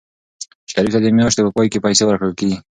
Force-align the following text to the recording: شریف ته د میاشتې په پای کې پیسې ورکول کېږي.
شریف 0.71 0.93
ته 0.95 0.99
د 1.01 1.07
میاشتې 1.17 1.41
په 1.45 1.51
پای 1.55 1.67
کې 1.71 1.83
پیسې 1.85 2.03
ورکول 2.05 2.33
کېږي. 2.39 2.57